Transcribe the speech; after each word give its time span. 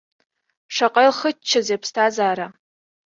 Шаҟа 0.75 1.01
илхыччазеи 1.05 1.77
аԥсҭазаара! 1.77 2.47